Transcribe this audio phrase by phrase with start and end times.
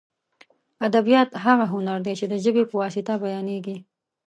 [0.87, 3.77] ادبیات هغه هنر دی چې د ژبې په واسطه بیانېږي.